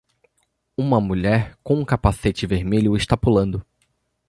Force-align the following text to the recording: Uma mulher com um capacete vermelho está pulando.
Uma 0.75 0.99
mulher 0.99 1.55
com 1.63 1.75
um 1.75 1.85
capacete 1.85 2.47
vermelho 2.47 2.97
está 2.97 3.15
pulando. 3.15 3.63